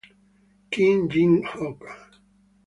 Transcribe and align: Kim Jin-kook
Kim 0.71 0.97
Jin-kook 1.11 1.81